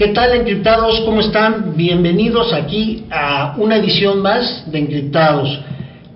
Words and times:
¿Qué 0.00 0.08
tal 0.14 0.34
encriptados? 0.34 0.98
¿Cómo 1.04 1.20
están? 1.20 1.74
Bienvenidos 1.76 2.54
aquí 2.54 3.04
a 3.10 3.54
una 3.58 3.76
edición 3.76 4.22
más 4.22 4.64
de 4.72 4.78
Encriptados. 4.78 5.60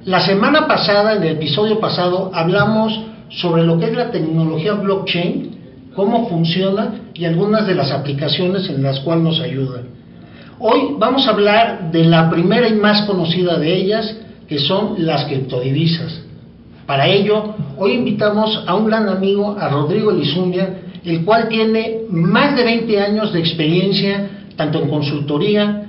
La 0.07 0.21
semana 0.21 0.67
pasada, 0.67 1.17
en 1.17 1.23
el 1.23 1.33
episodio 1.33 1.79
pasado, 1.81 2.31
hablamos 2.33 2.99
sobre 3.29 3.63
lo 3.63 3.79
que 3.79 3.85
es 3.85 3.95
la 3.95 4.11
tecnología 4.11 4.73
blockchain, 4.73 5.91
cómo 5.95 6.31
funciona 6.31 6.95
y 7.13 7.27
algunas 7.27 7.67
de 7.67 7.75
las 7.75 7.93
aplicaciones 7.93 8.71
en 8.71 8.83
las 8.83 9.01
cuales 9.01 9.23
nos 9.23 9.41
ayudan. 9.41 9.83
Hoy 10.61 10.97
vamos 10.99 11.27
a 11.27 11.33
hablar 11.33 11.91
de 11.93 12.05
la 12.05 12.31
primera 12.31 12.67
y 12.67 12.77
más 12.77 13.03
conocida 13.03 13.59
de 13.59 13.71
ellas, 13.71 14.17
que 14.49 14.61
son 14.61 14.95
las 15.05 15.27
criptodivisas. 15.27 16.23
Para 16.87 17.07
ello, 17.07 17.55
hoy 17.77 17.93
invitamos 17.93 18.65
a 18.67 18.77
un 18.77 18.87
gran 18.87 19.11
amigo, 19.11 19.59
a 19.61 19.69
Rodrigo 19.69 20.11
Elizumbia, 20.11 20.84
el 21.05 21.25
cual 21.25 21.49
tiene 21.49 22.03
más 22.11 22.57
de 22.57 22.65
20 22.65 23.01
años 23.01 23.33
de 23.33 23.41
experiencia 23.41 24.31
tanto 24.57 24.83
en 24.83 24.89
consultoría, 24.89 25.83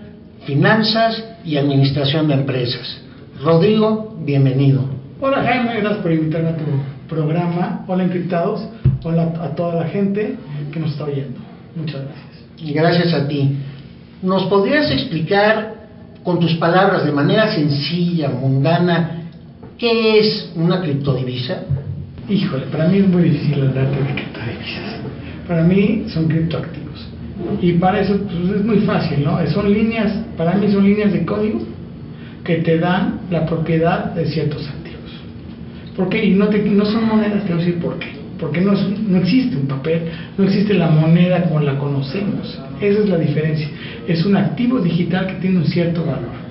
finanzas 0.45 1.23
y 1.43 1.57
administración 1.57 2.27
de 2.27 2.33
empresas. 2.33 2.97
Rodrigo, 3.43 4.15
bienvenido. 4.25 4.81
Hola 5.21 5.43
Jaime, 5.43 5.79
gracias 5.79 6.01
por 6.01 6.11
invitarme 6.11 6.49
a 6.49 6.57
tu 6.57 6.65
programa. 7.07 7.85
Hola 7.87 8.03
encriptados, 8.03 8.61
hola 9.03 9.33
a 9.41 9.49
toda 9.55 9.83
la 9.83 9.87
gente 9.89 10.35
que 10.71 10.79
nos 10.79 10.91
está 10.91 11.05
oyendo. 11.05 11.39
Muchas 11.75 12.01
gracias. 12.01 12.73
Gracias 12.73 13.13
a 13.13 13.27
ti. 13.27 13.57
¿Nos 14.21 14.45
podrías 14.45 14.89
explicar 14.91 15.75
con 16.23 16.39
tus 16.39 16.55
palabras 16.55 17.05
de 17.05 17.11
manera 17.11 17.53
sencilla, 17.53 18.29
mundana, 18.29 19.29
qué 19.77 20.19
es 20.19 20.51
una 20.55 20.81
criptodivisa? 20.81 21.63
Híjole, 22.27 22.65
para 22.67 22.87
mí 22.87 22.97
es 22.97 23.07
muy 23.07 23.23
difícil 23.23 23.61
hablarte 23.61 23.97
de 23.97 24.15
criptodivisas. 24.15 24.99
Para 25.47 25.63
mí 25.63 26.05
son 26.07 26.27
criptoactivos. 26.27 27.07
Y 27.61 27.73
para 27.73 28.01
eso 28.01 28.17
pues, 28.17 28.59
es 28.59 28.65
muy 28.65 28.79
fácil, 28.79 29.23
¿no? 29.23 29.45
Son 29.47 29.71
líneas, 29.71 30.11
para 30.37 30.55
mí 30.55 30.71
son 30.71 30.83
líneas 30.83 31.13
de 31.13 31.23
código 31.23 31.59
que 32.43 32.57
te 32.57 32.79
dan 32.79 33.21
la 33.29 33.45
propiedad 33.45 34.13
de 34.13 34.25
ciertos 34.25 34.67
activos. 34.67 34.85
¿Por 35.95 36.09
qué? 36.09 36.25
Y 36.25 36.31
no, 36.31 36.47
te, 36.47 36.63
son 36.85 37.07
monedas, 37.07 37.43
te 37.45 37.53
voy 37.53 37.61
a 37.61 37.65
decir 37.65 37.81
por 37.81 37.99
qué. 37.99 38.07
Porque 38.39 38.59
no, 38.59 38.73
no 38.73 39.17
existe 39.17 39.55
un 39.55 39.67
papel, 39.67 40.01
no 40.37 40.43
existe 40.45 40.73
la 40.73 40.89
moneda 40.89 41.43
como 41.43 41.59
la 41.59 41.77
conocemos. 41.77 42.59
Esa 42.81 42.99
es 42.99 43.09
la 43.09 43.17
diferencia. 43.17 43.69
Es 44.07 44.25
un 44.25 44.35
activo 44.35 44.79
digital 44.79 45.27
que 45.27 45.33
tiene 45.35 45.59
un 45.59 45.65
cierto 45.65 46.03
valor. 46.03 46.45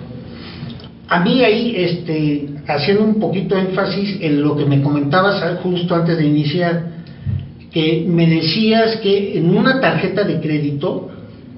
A 1.09 1.21
mí 1.21 1.45
ahí, 1.45 1.75
este, 1.77 2.47
haciendo 2.67 3.05
un 3.05 3.21
poquito 3.21 3.57
énfasis 3.57 4.19
en 4.21 4.43
lo 4.43 4.57
que 4.57 4.65
me 4.65 4.83
comentabas 4.83 5.61
justo 5.63 5.95
antes 5.95 6.17
de 6.19 6.27
iniciar, 6.27 6.95
que 7.71 8.07
me 8.09 8.27
decías 8.27 8.97
que 8.97 9.39
en 9.39 9.57
una 9.57 9.81
tarjeta 9.81 10.25
de 10.25 10.41
crédito 10.41 11.11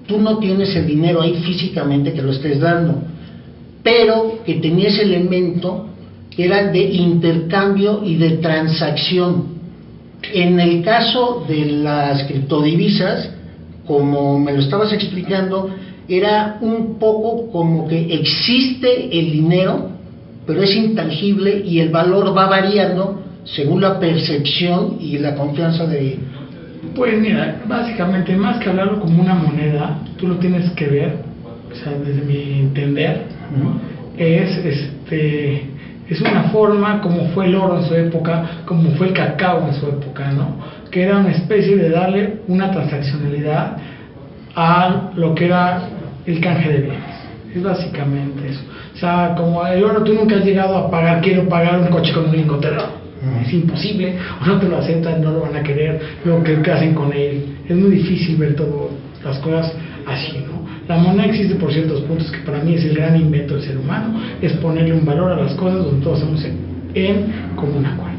tú 0.06 0.18
no 0.18 0.38
tienes 0.38 0.74
el 0.74 0.86
dinero 0.86 1.20
ahí 1.20 1.34
físicamente 1.44 2.12
que 2.12 2.22
lo 2.22 2.32
estés 2.32 2.60
dando, 2.60 3.02
pero 3.82 4.40
que 4.44 4.54
tenía 4.54 4.88
ese 4.88 5.02
elemento 5.02 5.88
que 6.30 6.44
era 6.44 6.70
de 6.70 6.82
intercambio 6.82 8.02
y 8.04 8.16
de 8.16 8.38
transacción. 8.38 9.56
En 10.32 10.58
el 10.58 10.82
caso 10.82 11.44
de 11.48 11.66
las 11.66 12.24
criptodivisas, 12.24 13.30
como 13.86 14.38
me 14.38 14.52
lo 14.52 14.60
estabas 14.60 14.92
explicando, 14.92 15.70
era 16.08 16.58
un 16.60 16.98
poco 16.98 17.50
como 17.50 17.88
que 17.88 18.14
existe 18.14 19.18
el 19.18 19.32
dinero, 19.32 19.90
pero 20.46 20.62
es 20.62 20.74
intangible 20.74 21.62
y 21.64 21.80
el 21.80 21.90
valor 21.90 22.36
va 22.36 22.48
variando 22.48 23.22
según 23.44 23.80
la 23.80 23.98
percepción 23.98 24.96
y 25.00 25.18
la 25.18 25.34
confianza 25.34 25.86
de... 25.86 26.18
Pues 26.94 27.18
mira, 27.20 27.62
básicamente 27.66 28.36
más 28.36 28.58
que 28.58 28.70
hablarlo 28.70 29.00
como 29.00 29.22
una 29.22 29.34
moneda, 29.34 29.98
tú 30.16 30.28
lo 30.28 30.36
tienes 30.36 30.70
que 30.72 30.86
ver, 30.86 31.16
o 31.70 31.74
sea, 31.74 31.92
desde 31.92 32.22
mi 32.22 32.60
entender, 32.60 33.24
es 34.16 34.56
este 34.64 35.76
es 36.08 36.20
una 36.20 36.44
forma 36.44 37.00
como 37.00 37.28
fue 37.30 37.46
el 37.46 37.56
oro 37.56 37.78
en 37.78 37.84
su 37.84 37.94
época, 37.94 38.62
como 38.64 38.90
fue 38.92 39.08
el 39.08 39.12
cacao 39.12 39.66
en 39.66 39.74
su 39.74 39.86
época, 39.88 40.30
¿no? 40.30 40.56
Que 40.90 41.02
era 41.02 41.18
una 41.18 41.32
especie 41.32 41.76
de 41.76 41.90
darle 41.90 42.42
una 42.46 42.70
transaccionalidad 42.70 43.76
a 44.54 45.10
lo 45.16 45.34
que 45.34 45.46
era 45.46 45.88
el 46.24 46.40
canje 46.40 46.72
de 46.72 46.78
bienes. 46.78 47.05
Es 47.56 47.62
básicamente 47.62 48.50
eso. 48.50 48.60
O 48.94 48.98
sea, 48.98 49.34
como 49.34 49.66
el 49.66 49.82
oro 49.82 50.02
tú 50.04 50.12
nunca 50.12 50.36
has 50.36 50.44
llegado 50.44 50.76
a 50.76 50.90
pagar, 50.90 51.22
quiero 51.22 51.48
pagar 51.48 51.80
un 51.80 51.86
coche 51.86 52.12
con 52.12 52.26
un 52.26 52.36
lingote 52.36 52.68
Es 53.42 53.52
imposible, 53.52 54.14
o 54.42 54.46
no 54.46 54.58
te 54.58 54.68
lo 54.68 54.76
aceptan, 54.76 55.22
no 55.22 55.30
lo 55.30 55.40
van 55.40 55.56
a 55.56 55.62
querer, 55.62 56.00
lo 56.24 56.42
que 56.42 56.70
hacen 56.70 56.92
con 56.92 57.12
él. 57.14 57.56
Es 57.66 57.74
muy 57.74 57.92
difícil 57.92 58.36
ver 58.36 58.56
todas 58.56 58.90
las 59.24 59.38
cosas 59.38 59.72
así, 60.06 60.44
¿no? 60.46 60.66
La 60.86 60.98
moneda 60.98 61.24
existe 61.24 61.54
por 61.54 61.72
ciertos 61.72 62.02
puntos 62.02 62.30
que 62.30 62.38
para 62.40 62.62
mí 62.62 62.74
es 62.74 62.84
el 62.84 62.94
gran 62.94 63.16
invento 63.16 63.54
del 63.54 63.64
ser 63.64 63.78
humano, 63.78 64.20
es 64.42 64.52
ponerle 64.54 64.92
un 64.92 65.06
valor 65.06 65.32
a 65.32 65.36
las 65.36 65.54
cosas 65.54 65.82
donde 65.82 66.04
todos 66.04 66.18
estamos 66.18 66.44
en, 66.44 66.58
en 66.94 67.56
común 67.56 67.86
acuerdo. 67.86 68.16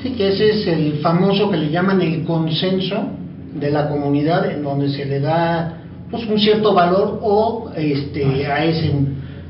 Sí, 0.00 0.10
que 0.12 0.28
ese 0.28 0.50
es 0.50 0.66
el 0.68 1.00
famoso 1.02 1.50
que 1.50 1.56
le 1.56 1.70
llaman 1.70 2.00
el 2.00 2.22
consenso 2.22 3.10
de 3.52 3.70
la 3.70 3.88
comunidad, 3.88 4.48
en 4.48 4.62
donde 4.62 4.88
se 4.90 5.04
le 5.04 5.18
da 5.18 5.75
pues, 6.10 6.26
un 6.26 6.38
cierto 6.38 6.74
valor 6.74 7.18
o 7.22 7.70
este, 7.76 8.46
a 8.46 8.64
ese 8.64 8.92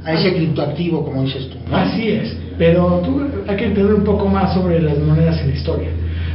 a 0.07 0.13
ese 0.13 0.35
criptoactivo, 0.35 1.05
como 1.05 1.25
dices 1.25 1.51
tú. 1.51 1.57
Así 1.75 2.09
es, 2.09 2.37
pero 2.57 3.03
tú, 3.05 3.21
hay 3.47 3.57
que 3.57 3.67
entender 3.67 3.93
un 3.93 4.05
poco 4.05 4.29
más 4.29 4.55
sobre 4.55 4.81
las 4.81 4.99
monedas 4.99 5.41
en 5.41 5.49
la 5.49 5.55
historia. 5.55 5.89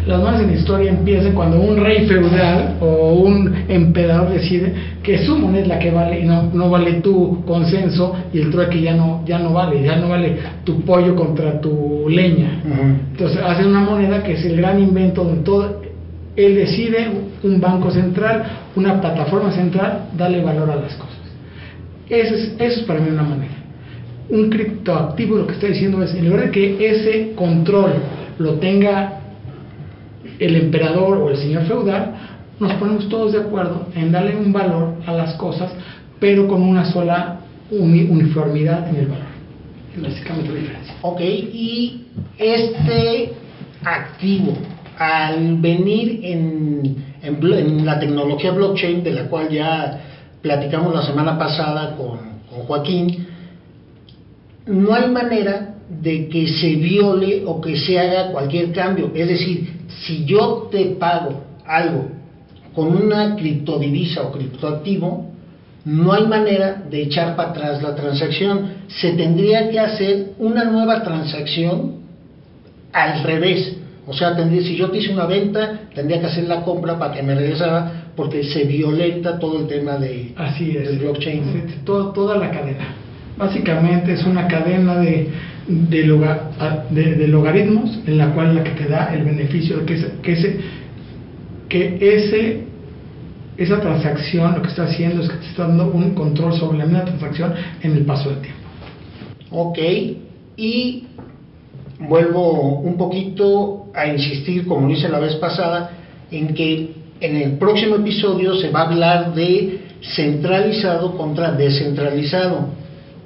Las 0.06 0.20
monedas 0.20 0.42
en 0.42 0.48
la 0.48 0.58
historia 0.58 0.92
empiezan 0.92 1.34
cuando 1.34 1.62
un 1.62 1.78
rey 1.78 2.06
feudal 2.06 2.78
o 2.82 3.14
un 3.14 3.66
emperador 3.70 4.30
decide 4.30 4.74
que 5.04 5.20
su 5.20 5.38
moneda 5.38 5.62
es 5.62 5.68
la 5.68 5.80
que 5.80 5.92
vale 5.92 6.20
y 6.20 6.24
no, 6.26 6.50
no 6.54 6.70
vale 6.70 6.94
tu 7.02 7.46
consenso 7.46 8.14
y 8.34 8.40
el 8.40 8.50
trueque 8.50 8.82
ya 8.82 8.94
no, 8.94 9.24
ya 9.26 9.40
no 9.40 9.54
vale, 9.54 9.82
ya 9.84 9.96
no 9.96 10.10
vale 10.10 10.38
tu 10.66 10.82
pollo 10.82 11.16
contra 11.16 11.62
tu 11.62 12.10
leña. 12.10 12.64
Entonces 13.12 13.40
hacen 13.42 13.68
una 13.68 13.82
moneda 13.82 14.22
que 14.22 14.34
es 14.34 14.44
el 14.44 14.58
gran 14.58 14.82
invento 14.82 15.24
de 15.24 15.38
todo. 15.44 15.81
Él 16.36 16.56
decide, 16.56 17.10
un 17.44 17.60
banco 17.60 17.92
central, 17.92 18.44
una 18.76 19.00
plataforma 19.02 19.52
central, 19.52 20.10
darle 20.18 20.42
valor 20.42 20.70
a 20.70 20.76
las 20.76 20.96
cosas. 20.96 21.18
Eso 22.10 22.36
es, 22.60 22.80
para 22.80 23.00
mí 23.00 23.10
una 23.10 23.24
moneda. 23.24 23.52
Un 24.30 24.50
criptoactivo 24.50 25.38
lo 25.38 25.48
que 25.48 25.54
está 25.54 25.68
diciendo 25.68 26.02
es, 26.04 26.14
en 26.14 26.28
lugar 26.28 26.46
de 26.46 26.52
que 26.52 26.90
ese 26.90 27.34
control 27.36 27.94
lo 28.38 28.56
tenga 28.56 29.20
el 30.40 30.56
emperador 30.56 31.18
o 31.18 31.30
el 31.30 31.38
señor 31.38 31.64
feudal, 31.64 32.16
nos 32.60 32.74
ponemos 32.74 33.10
todos 33.10 33.34
de 33.34 33.40
acuerdo 33.40 33.88
en 33.96 34.12
darle 34.12 34.36
un 34.36 34.54
valor 34.54 34.96
a 35.06 35.14
las 35.14 35.34
cosas, 35.36 35.72
pero 36.20 36.48
con 36.48 36.62
una 36.62 36.86
sola 36.86 37.40
uniformidad 37.72 38.90
en 38.90 38.96
el 38.98 39.08
valor. 39.08 39.32
Básicamente 39.98 40.52
la 40.52 40.60
diferencia. 40.60 40.96
Ok, 41.02 41.22
y 41.22 42.06
este 42.38 43.34
activo, 43.84 44.54
al 45.02 45.58
venir 45.58 46.20
en, 46.24 47.86
la 47.86 48.00
tecnología 48.00 48.52
blockchain, 48.52 49.04
de 49.04 49.12
la 49.14 49.24
cual 49.30 49.50
ya 49.50 50.00
platicamos 50.44 50.94
la 50.94 51.02
semana 51.02 51.40
pasada 51.40 51.96
con, 51.96 52.20
con 52.48 52.68
Joaquín, 52.68 53.26
no 54.68 54.94
hay 54.94 55.10
manera 55.10 55.76
de 55.90 56.30
que 56.30 56.48
se 56.48 56.76
viole 56.76 57.42
o 57.48 57.60
que 57.60 57.78
se 57.78 58.00
haga 58.00 58.32
cualquier 58.32 58.72
cambio. 58.72 59.12
Es 59.16 59.28
decir, 59.28 59.86
si 60.04 60.24
yo 60.26 60.70
te 60.72 60.86
pago 61.00 61.46
algo 61.66 62.10
con 62.76 62.96
una 62.96 63.36
criptodivisa 63.36 64.22
o 64.22 64.32
criptoactivo, 64.32 65.32
no 65.84 66.14
hay 66.14 66.28
manera 66.28 66.84
de 66.92 67.02
echar 67.02 67.36
para 67.36 67.50
atrás 67.50 67.82
la 67.82 67.96
transacción. 67.96 68.70
Se 68.88 69.14
tendría 69.14 69.68
que 69.72 69.80
hacer 69.80 70.34
una 70.38 70.64
nueva 70.64 71.02
transacción 71.02 72.02
al 72.94 73.24
revés. 73.24 73.81
O 74.08 74.14
sea, 74.14 74.36
tendría, 74.36 74.62
si 74.64 74.76
yo 74.76 74.90
te 74.90 74.98
hice 74.98 75.14
una 75.14 75.26
venta, 75.26 75.82
tendría 75.94 76.20
que 76.20 76.26
hacer 76.26 76.46
la 76.46 76.64
compra 76.64 76.98
para 76.98 77.14
que 77.14 77.22
me 77.22 77.36
regresara 77.36 78.12
porque 78.16 78.44
se 78.44 78.66
violenta 78.66 79.38
todo 79.38 79.60
el 79.60 79.68
tema 79.68 79.98
de, 79.98 80.34
Así 80.36 80.76
es. 80.76 80.88
del 80.88 81.00
blockchain. 81.00 81.84
toda 81.86 82.38
la 82.38 82.50
cadena. 82.52 82.96
Básicamente 83.38 84.14
es 84.14 84.24
una 84.26 84.48
cadena 84.48 84.98
de, 84.98 85.30
de, 85.68 87.28
logaritmos 87.28 88.00
en 88.06 88.18
la 88.18 88.34
cual 88.34 88.56
la 88.56 88.64
que 88.64 88.72
te 88.72 88.88
da 88.88 89.14
el 89.14 89.24
beneficio 89.24 89.78
de 89.78 89.86
que 89.86 89.94
ese, 89.94 90.12
que 90.22 90.32
ese, 90.34 90.60
que 91.70 91.98
ese 92.02 92.72
esa 93.58 93.80
transacción 93.80 94.56
lo 94.56 94.62
que 94.62 94.70
está 94.70 94.84
haciendo 94.84 95.22
es 95.22 95.30
que 95.30 95.38
te 95.38 95.46
está 95.48 95.68
dando 95.68 95.92
un 95.92 96.16
control 96.16 96.54
sobre 96.54 96.80
la 96.80 96.86
misma 96.86 97.06
transacción 97.06 97.54
en 97.82 97.92
el 97.92 98.06
paso 98.06 98.30
del 98.30 98.40
tiempo. 98.42 98.60
Ok, 99.52 99.78
y 100.58 101.04
vuelvo 102.00 102.80
un 102.80 102.98
poquito 102.98 103.81
a 103.94 104.08
insistir, 104.08 104.66
como 104.66 104.88
lo 104.88 104.94
hice 104.94 105.10
la 105.10 105.20
vez 105.20 105.36
pasada, 105.36 105.92
en 106.32 106.54
que 106.54 106.94
en 107.20 107.36
el 107.36 107.52
próximo 107.58 107.96
episodio 107.96 108.56
se 108.56 108.70
va 108.70 108.82
a 108.82 108.88
hablar 108.88 109.36
de 109.36 109.80
centralizado 110.02 111.16
contra 111.16 111.52
descentralizado. 111.52 112.70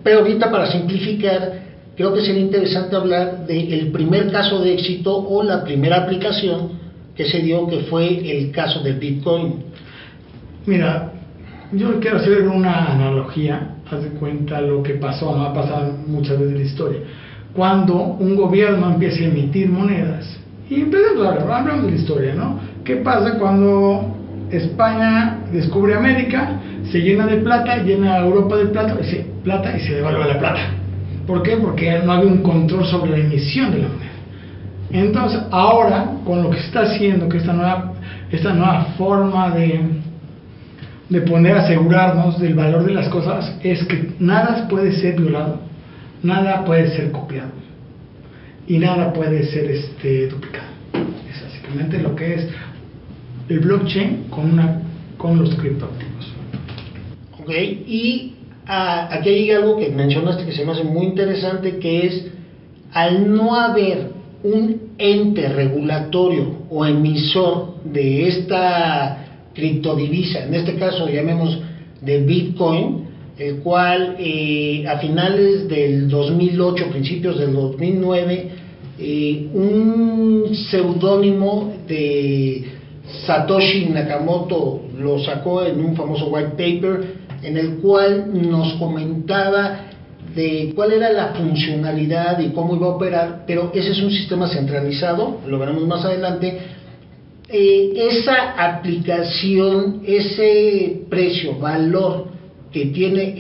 Pero 0.04 0.20
ahorita 0.20 0.52
para 0.52 0.72
simplificar, 0.72 1.64
creo 1.96 2.14
que 2.14 2.22
sería 2.22 2.42
interesante 2.42 2.96
hablar 2.96 3.48
del 3.48 3.92
primer 3.92 4.32
caso 4.32 4.62
de 4.62 4.74
éxito 4.74 5.16
o 5.16 5.44
la 5.44 5.64
primera 5.64 6.04
aplicación 6.04 6.72
que 7.16 7.26
se 7.26 7.40
dio, 7.40 7.68
que 7.68 7.80
fue 7.90 8.08
el 8.38 8.52
caso 8.52 8.82
de 8.82 8.94
Bitcoin. 8.94 9.64
Mira, 10.66 11.12
Yo 11.72 12.00
quiero 12.00 12.18
hacer 12.18 12.48
una 12.48 12.94
analogía, 12.94 13.78
haz 13.90 14.04
de 14.04 14.10
cuenta 14.10 14.62
lo 14.62 14.84
que 14.84 14.94
pasó, 14.94 15.36
no 15.36 15.46
ha 15.46 15.54
pasado 15.54 15.94
muchas 16.06 16.38
veces 16.40 16.54
en 16.54 16.60
la 16.60 16.64
historia. 16.64 17.00
Cuando 17.54 17.96
un 17.96 18.36
gobierno 18.36 18.94
empieza 18.94 19.24
a 19.24 19.28
emitir 19.28 19.70
monedas, 19.70 20.26
y 20.70 20.82
empezamos 20.82 21.26
a 21.26 21.42
hablar, 21.42 21.82
de 21.82 21.92
la 21.92 21.96
historia, 21.96 22.34
¿no? 22.34 22.60
¿Qué 22.84 22.98
pasa 22.98 23.38
cuando 23.38 24.16
España 24.52 25.40
descubre 25.52 25.94
América, 25.94 26.60
se 26.92 27.00
llena 27.00 27.28
de 27.28 27.38
plata, 27.38 27.78
llena 27.78 28.16
a 28.16 28.20
Europa 28.20 28.58
de 28.58 28.66
plata, 28.68 28.98
y 29.00 29.04
se, 29.06 29.26
plata 29.44 29.78
y 29.78 29.82
se 29.82 29.96
devalúa 29.96 30.28
la 30.28 30.40
plata? 30.40 30.62
¿Por 31.28 31.44
qué? 31.44 31.58
Porque 31.58 32.00
no 32.04 32.14
había 32.14 32.32
un 32.32 32.42
control 32.42 32.86
sobre 32.86 33.12
la 33.12 33.18
emisión 33.18 33.72
de 33.72 33.80
la 33.80 33.88
moneda. 33.90 34.12
Entonces, 34.92 35.42
ahora, 35.52 36.14
con 36.24 36.44
lo 36.44 36.50
que 36.50 36.58
se 36.58 36.68
está 36.68 36.82
haciendo, 36.82 37.28
que 37.30 37.38
esta 37.38 37.54
nueva, 37.54 37.94
esta 38.32 38.54
nueva 38.54 38.86
forma 38.98 39.52
de, 39.52 39.82
de 41.10 41.22
poner 41.22 41.58
asegurarnos 41.58 42.40
del 42.40 42.56
valor 42.56 42.86
de 42.86 42.94
las 42.94 43.10
cosas, 43.10 43.56
es 43.64 43.84
que 43.86 44.14
nada 44.20 44.68
puede 44.68 44.94
ser 44.94 45.20
violado, 45.20 45.60
nada 46.24 46.64
puede 46.66 46.88
ser 46.96 47.12
copiado 47.12 47.65
y 48.68 48.78
nada 48.78 49.14
puede 49.14 49.46
ser 49.46 49.70
este, 49.72 50.28
duplicado. 50.28 50.68
Es 51.30 51.44
básicamente 51.44 52.00
lo 52.00 52.16
que 52.16 52.34
es 52.34 52.48
el 53.50 53.60
blockchain 53.60 54.26
con, 54.30 54.54
una, 54.54 54.82
con 55.18 55.40
los 55.40 55.54
criptoactivos. 55.56 56.34
Ok, 57.40 57.52
y 57.52 58.34
ah, 58.66 59.10
aquí 59.12 59.30
hay 59.30 59.52
algo 59.52 59.78
que 59.78 59.90
mencionaste 59.90 60.46
que 60.46 60.52
se 60.52 60.66
me 60.66 60.72
hace 60.72 60.84
muy 60.84 61.06
interesante, 61.06 61.78
que 61.78 62.08
es 62.08 62.28
al 62.92 63.36
no 63.36 63.56
haber 63.56 64.10
un 64.44 64.94
ente 64.98 65.50
regulatorio 65.50 66.66
o 66.70 66.86
emisor 66.86 67.84
de 67.84 68.28
esta 68.28 69.26
criptodivisa, 69.54 70.46
en 70.46 70.54
este 70.54 70.76
caso 70.76 71.08
llamemos 71.08 71.60
de 72.02 72.20
Bitcoin, 72.20 73.06
el 73.38 73.58
cual 73.58 74.16
eh, 74.20 74.86
a 74.88 75.00
finales 75.00 75.68
del 75.68 76.08
2008, 76.10 76.90
principios 76.90 77.40
del 77.40 77.54
2009, 77.54 78.52
eh, 78.98 79.50
un 79.54 80.56
seudónimo 80.70 81.74
de 81.88 82.64
Satoshi 83.26 83.88
Nakamoto 83.88 84.84
lo 84.98 85.20
sacó 85.20 85.64
en 85.64 85.84
un 85.84 85.96
famoso 85.96 86.28
white 86.28 86.52
paper 86.52 87.26
en 87.44 87.58
el 87.58 87.78
cual 87.78 88.30
nos 88.34 88.74
comentaba 88.76 89.82
de 90.34 90.74
cuál 90.76 90.94
era 90.94 91.12
la 91.12 91.28
funcionalidad 91.34 92.40
y 92.40 92.50
cómo 92.50 92.76
iba 92.76 92.88
a 92.88 92.90
operar, 92.92 93.44
pero 93.46 93.72
ese 93.74 93.92
es 93.92 94.02
un 94.02 94.12
sistema 94.12 94.48
centralizado, 94.48 95.40
lo 95.48 95.60
veremos 95.60 95.86
más 95.88 96.04
adelante. 96.04 96.58
Eh, 97.48 97.94
esa 97.96 98.52
aplicación, 98.58 100.02
ese 100.06 101.04
precio, 101.10 101.58
valor 101.60 102.28
que 102.72 102.88
tiene 102.88 103.36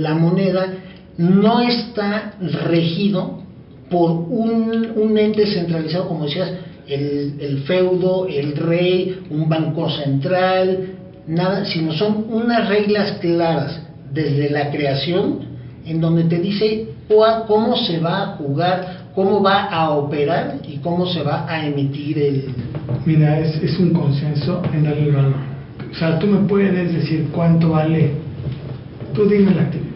la 0.00 0.14
moneda, 0.14 0.74
no 1.18 1.60
está 1.60 2.34
regido 2.40 3.41
por 3.92 4.10
un, 4.10 4.92
un 4.96 5.18
ente 5.18 5.46
centralizado, 5.46 6.08
como 6.08 6.24
decías, 6.24 6.50
el, 6.88 7.34
el, 7.38 7.58
feudo, 7.60 8.26
el 8.26 8.56
rey, 8.56 9.20
un 9.30 9.48
banco 9.48 9.88
central, 9.90 10.94
nada, 11.28 11.64
sino 11.66 11.92
son 11.92 12.26
unas 12.30 12.68
reglas 12.68 13.12
claras 13.20 13.80
desde 14.12 14.50
la 14.50 14.70
creación 14.70 15.52
en 15.86 16.00
donde 16.00 16.24
te 16.24 16.38
dice 16.38 16.88
cómo 17.46 17.76
se 17.76 17.98
va 17.98 18.22
a 18.22 18.26
jugar, 18.36 19.08
cómo 19.14 19.42
va 19.42 19.64
a 19.64 19.90
operar 19.90 20.58
y 20.66 20.78
cómo 20.78 21.06
se 21.06 21.22
va 21.22 21.46
a 21.48 21.66
emitir 21.66 22.18
el... 22.18 22.54
Mira, 23.04 23.38
es, 23.40 23.62
es 23.62 23.78
un 23.78 23.92
consenso 23.92 24.62
en 24.72 24.84
darle 24.84 25.04
el 25.04 25.12
valor. 25.12 25.34
O 25.90 25.94
sea, 25.94 26.18
tú 26.18 26.26
me 26.26 26.48
puedes 26.48 26.94
decir 26.94 27.28
cuánto 27.32 27.70
vale. 27.70 28.12
Tú 29.12 29.28
dime 29.28 29.54
la 29.54 29.62
actividad. 29.62 29.91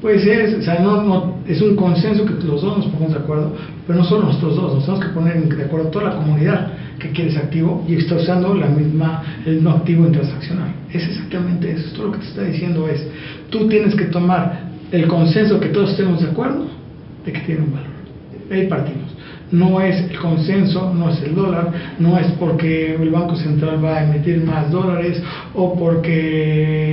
Pues 0.00 0.26
es, 0.26 0.54
o 0.54 0.62
sea, 0.62 0.80
no, 0.80 1.02
no, 1.02 1.38
es 1.46 1.60
un 1.62 1.74
consenso 1.74 2.24
que 2.26 2.34
los 2.44 2.60
dos 2.60 2.76
nos 2.76 2.86
ponemos 2.86 3.12
de 3.12 3.18
acuerdo, 3.18 3.52
pero 3.86 3.98
no 3.98 4.04
solo 4.04 4.26
nosotros 4.26 4.56
dos, 4.56 4.74
nos 4.74 4.84
tenemos 4.84 5.04
que 5.04 5.12
poner 5.12 5.48
de 5.48 5.64
acuerdo 5.64 5.88
toda 5.88 6.10
la 6.10 6.16
comunidad 6.16 6.72
que 6.98 7.10
quiere 7.10 7.30
ese 7.30 7.38
activo 7.38 7.84
y 7.88 7.94
está 7.94 8.16
usando 8.16 8.54
la 8.54 8.66
misma, 8.66 9.22
el 9.46 9.54
mismo 9.54 9.70
activo 9.70 10.06
transaccional. 10.08 10.68
Es 10.92 11.02
exactamente 11.06 11.70
eso, 11.70 11.94
todo 11.94 12.06
lo 12.06 12.12
que 12.12 12.18
te 12.18 12.26
está 12.26 12.42
diciendo 12.42 12.88
es, 12.88 13.06
tú 13.50 13.68
tienes 13.68 13.94
que 13.94 14.04
tomar 14.06 14.66
el 14.92 15.06
consenso 15.08 15.58
que 15.60 15.68
todos 15.68 15.90
estemos 15.90 16.20
de 16.20 16.28
acuerdo 16.28 16.66
de 17.24 17.32
que 17.32 17.40
tiene 17.40 17.62
un 17.62 17.72
valor. 17.72 17.90
Ahí 18.50 18.66
partimos. 18.66 19.16
No 19.50 19.80
es 19.80 20.10
el 20.10 20.18
consenso, 20.18 20.92
no 20.92 21.10
es 21.10 21.22
el 21.22 21.34
dólar, 21.34 21.70
no 21.98 22.18
es 22.18 22.26
porque 22.32 22.94
el 22.94 23.10
Banco 23.10 23.36
Central 23.36 23.84
va 23.84 23.98
a 23.98 24.04
emitir 24.04 24.42
más 24.44 24.70
dólares 24.70 25.22
o 25.54 25.74
porque 25.78 26.85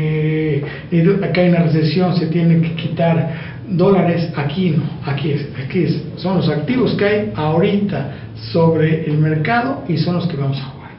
acá 1.23 1.41
hay 1.41 1.49
una 1.49 1.63
recesión, 1.63 2.15
se 2.15 2.27
tiene 2.27 2.61
que 2.61 2.75
quitar 2.75 3.53
dólares. 3.69 4.29
Aquí 4.35 4.71
no, 4.71 4.83
aquí 5.05 5.31
es, 5.31 5.47
aquí 5.63 5.83
es. 5.83 6.01
Son 6.17 6.37
los 6.37 6.49
activos 6.49 6.93
que 6.95 7.05
hay 7.05 7.31
ahorita 7.35 8.15
sobre 8.51 9.05
el 9.05 9.17
mercado 9.17 9.83
y 9.87 9.97
son 9.97 10.15
los 10.15 10.27
que 10.27 10.37
vamos 10.37 10.59
a 10.59 10.65
jugar. 10.65 10.91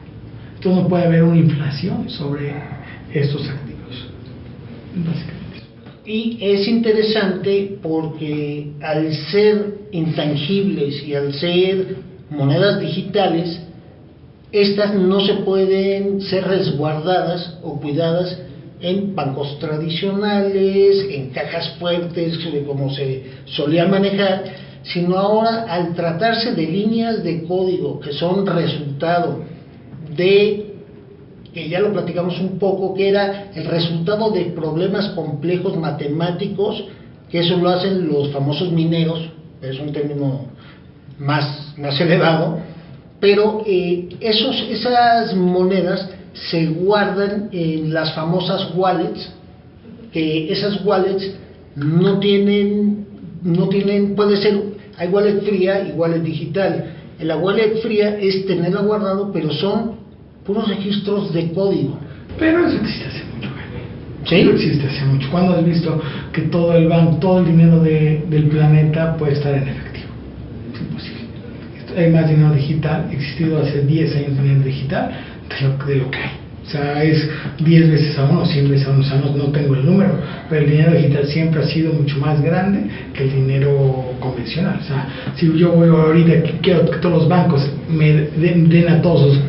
Entonces 0.55 0.83
no 0.83 0.89
puede 0.89 1.05
haber 1.05 1.23
una 1.23 1.37
inflación 1.37 2.09
sobre 2.09 2.53
estos 3.13 3.47
activos. 3.47 4.07
Básicamente. 4.95 5.45
Y 6.05 6.37
es 6.39 6.67
interesante 6.67 7.77
porque 7.81 8.71
al 8.81 9.11
ser 9.13 9.79
intangibles 9.91 11.03
y 11.03 11.15
al 11.15 11.33
ser 11.33 11.97
monedas 12.29 12.79
digitales, 12.79 13.59
estas 14.51 14.93
no 14.93 15.19
se 15.21 15.33
pueden 15.35 16.21
ser 16.21 16.47
resguardadas 16.47 17.57
o 17.63 17.79
cuidadas 17.79 18.39
en 18.81 19.15
bancos 19.15 19.57
tradicionales, 19.59 21.07
en 21.09 21.29
cajas 21.29 21.75
fuertes, 21.79 22.39
como 22.67 22.89
se 22.89 23.23
solía 23.45 23.85
manejar, 23.87 24.43
sino 24.83 25.17
ahora 25.17 25.65
al 25.67 25.95
tratarse 25.95 26.53
de 26.53 26.67
líneas 26.67 27.23
de 27.23 27.43
código 27.43 27.99
que 27.99 28.13
son 28.13 28.45
resultado 28.45 29.43
de 30.15 30.75
que 31.53 31.69
ya 31.69 31.79
lo 31.79 31.93
platicamos 31.93 32.39
un 32.41 32.59
poco, 32.59 32.93
que 32.93 33.07
era 33.07 33.49
el 33.55 33.65
resultado 33.65 34.29
de 34.29 34.45
problemas 34.47 35.07
complejos 35.11 35.77
matemáticos, 35.77 36.83
que 37.29 37.39
eso 37.39 37.55
lo 37.55 37.69
hacen 37.69 38.09
los 38.09 38.29
famosos 38.31 38.73
mineros, 38.73 39.29
es 39.61 39.79
un 39.79 39.93
término 39.93 40.47
más, 41.17 41.73
más 41.77 41.99
elevado, 42.01 42.59
pero 43.21 43.63
eh, 43.65 44.09
esos, 44.19 44.65
esas 44.69 45.33
monedas 45.33 46.09
se 46.35 46.67
guardan 46.67 47.49
en 47.51 47.93
las 47.93 48.13
famosas 48.13 48.69
wallets, 48.75 49.31
que 50.11 50.51
esas 50.51 50.83
wallets 50.85 51.33
no 51.75 52.19
tienen, 52.19 53.05
no 53.43 53.67
tienen, 53.69 54.15
puede 54.15 54.37
ser, 54.37 54.61
hay 54.97 55.07
wallet 55.09 55.41
fría 55.41 55.87
y 55.87 55.91
wallet 55.91 56.19
digital. 56.19 56.93
La 57.19 57.37
wallet 57.37 57.81
fría 57.81 58.17
es 58.19 58.45
tenerla 58.45 58.81
guardado, 58.81 59.31
pero 59.31 59.51
son 59.51 59.95
puros 60.45 60.67
registros 60.67 61.33
de 61.33 61.51
código. 61.51 61.97
Pero 62.37 62.67
eso 62.67 62.77
existe 62.77 63.05
hace 63.07 63.23
mucho, 63.33 63.49
¿Sí? 64.25 64.35
Eso 64.35 64.51
existe 64.51 64.87
hace 64.87 65.05
mucho. 65.05 65.29
¿Cuándo 65.31 65.53
has 65.53 65.65
visto 65.65 66.01
que 66.33 66.41
todo 66.43 66.73
el 66.73 66.89
banco, 66.89 67.17
todo 67.17 67.39
el 67.39 67.45
dinero 67.45 67.79
de, 67.81 68.25
del 68.29 68.49
planeta 68.49 69.15
puede 69.15 69.33
estar 69.33 69.53
en 69.53 69.69
efectivo? 69.69 70.09
Es 70.73 70.81
imposible. 70.81 71.21
Hay 71.97 72.11
más 72.11 72.29
dinero 72.29 72.53
digital, 72.53 73.07
existido 73.11 73.59
hace 73.59 73.81
10 73.83 74.15
años 74.17 74.37
dinero 74.43 74.63
digital 74.65 75.11
de 75.87 75.95
lo, 75.95 76.11
que 76.11 76.17
hay. 76.17 76.31
O 76.65 76.69
sea, 76.69 77.03
es 77.03 77.29
10 77.59 77.91
veces 77.91 78.17
a 78.17 78.25
uno, 78.25 78.45
100 78.45 78.69
veces 78.69 78.87
a 78.87 78.91
uno, 78.91 79.01
o 79.01 79.03
sea, 79.03 79.17
no, 79.19 79.43
tengo 79.51 79.75
el 79.75 79.85
número, 79.85 80.17
pero 80.49 80.65
el 80.65 80.71
dinero 80.71 80.93
digital 80.93 81.27
siempre 81.27 81.61
ha 81.61 81.65
sido 81.65 81.93
mucho 81.93 82.17
más 82.17 82.41
grande 82.41 82.87
que 83.13 83.23
el 83.23 83.33
dinero 83.33 84.13
convencional. 84.19 84.79
O 84.81 84.83
sea, 84.83 85.07
si 85.35 85.55
yo 85.57 85.71
voy 85.73 85.89
ahorita, 85.89 86.33
quiero 86.61 86.89
que 86.89 86.97
todos 86.97 87.19
los 87.19 87.29
bancos 87.29 87.69
me 87.87 88.13
den, 88.13 88.89
a 88.89 89.01
todos 89.01 89.33
sus 89.33 89.41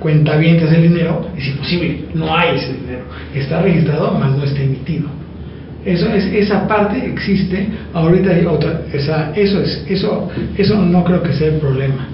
cuentavientes 0.00 0.72
el 0.72 0.82
dinero, 0.82 1.28
es 1.36 1.48
imposible, 1.48 2.04
no 2.14 2.34
hay 2.34 2.56
ese 2.56 2.72
dinero. 2.72 3.04
Está 3.34 3.60
registrado, 3.60 4.12
más 4.18 4.36
no 4.36 4.44
está 4.44 4.62
emitido. 4.62 5.08
Eso 5.84 6.08
es, 6.08 6.24
esa 6.32 6.66
parte 6.66 7.04
existe, 7.04 7.68
ahorita 7.92 8.30
hay 8.30 8.46
otra, 8.46 8.82
esa, 8.90 9.32
eso 9.36 9.60
es, 9.60 9.84
eso, 9.86 10.30
eso 10.56 10.80
no 10.80 11.04
creo 11.04 11.22
que 11.22 11.34
sea 11.34 11.48
el 11.48 11.56
problema. 11.56 12.08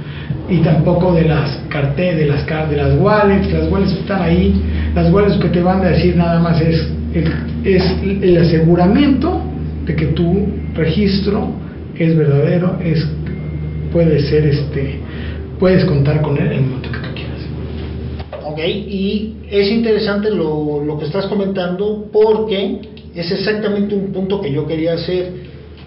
Y 0.49 0.59
tampoco 0.59 1.15
de 1.15 1.23
las 1.23 1.60
carteras, 1.71 2.19
de 2.19 2.27
las 2.27 2.47
de 2.69 2.77
las 2.77 3.01
wallets, 3.01 3.51
las 3.53 3.71
wallets 3.71 3.93
están 3.93 4.23
ahí, 4.23 4.61
las 4.95 5.11
wallets 5.13 5.39
que 5.39 5.49
te 5.49 5.63
van 5.63 5.81
a 5.81 5.89
decir 5.91 6.17
nada 6.17 6.39
más 6.41 6.61
es 6.61 6.87
es 7.65 7.83
el 8.03 8.37
aseguramiento 8.39 9.41
de 9.85 9.97
que 9.97 10.07
tu 10.07 10.47
registro 10.75 11.49
es 11.99 12.17
verdadero, 12.17 12.79
es 12.83 13.07
puede 13.93 14.21
ser 14.21 14.47
este, 14.47 15.01
puedes 15.59 15.85
contar 15.85 16.23
con 16.23 16.37
él 16.37 16.47
en 16.47 16.53
el 16.53 16.61
momento 16.63 16.91
que 16.91 16.99
tú 16.99 17.09
quieras. 17.15 18.67
Y 18.67 19.35
es 19.51 19.71
interesante 19.71 20.31
lo, 20.31 20.85
lo 20.85 20.99
que 20.99 21.07
estás 21.07 21.27
comentando 21.27 22.09
porque 22.13 22.79
es 23.15 23.31
exactamente 23.33 23.95
un 23.95 24.13
punto 24.13 24.41
que 24.41 24.53
yo 24.53 24.67
quería 24.67 24.95
hacer, 24.95 25.33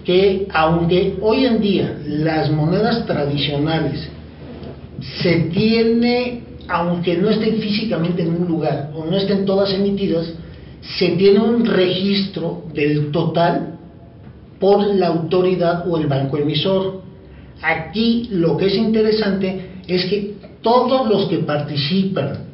que 0.04 0.46
aunque 0.52 1.14
hoy 1.22 1.46
en 1.46 1.60
día 1.60 1.98
las 2.06 2.50
monedas 2.50 3.06
tradicionales 3.06 4.10
se 5.00 5.34
tiene, 5.52 6.42
aunque 6.68 7.16
no 7.16 7.30
estén 7.30 7.56
físicamente 7.56 8.22
en 8.22 8.42
un 8.42 8.48
lugar 8.48 8.90
o 8.94 9.04
no 9.04 9.16
estén 9.16 9.44
todas 9.44 9.72
emitidas, 9.72 10.32
se 10.98 11.10
tiene 11.10 11.40
un 11.40 11.64
registro 11.64 12.64
del 12.74 13.10
total 13.10 13.78
por 14.58 14.86
la 14.94 15.08
autoridad 15.08 15.88
o 15.88 15.98
el 15.98 16.06
banco 16.06 16.38
emisor. 16.38 17.02
Aquí 17.62 18.28
lo 18.30 18.56
que 18.56 18.66
es 18.66 18.76
interesante 18.76 19.80
es 19.86 20.04
que 20.06 20.34
todos 20.62 21.08
los 21.08 21.26
que 21.28 21.38
participan 21.38 22.44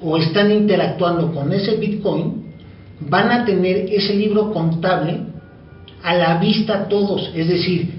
o 0.00 0.16
están 0.16 0.50
interactuando 0.50 1.32
con 1.32 1.52
ese 1.52 1.76
Bitcoin 1.76 2.44
van 3.00 3.30
a 3.30 3.44
tener 3.44 3.88
ese 3.90 4.14
libro 4.14 4.52
contable 4.52 5.20
a 6.02 6.14
la 6.14 6.38
vista 6.38 6.88
todos. 6.88 7.30
Es 7.34 7.48
decir, 7.48 7.92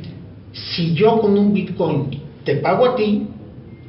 si 0.52 0.94
yo 0.94 1.20
con 1.20 1.38
un 1.38 1.54
Bitcoin 1.54 2.10
te 2.44 2.58
pago 2.58 2.86
a 2.86 2.96
ti, 2.96 3.28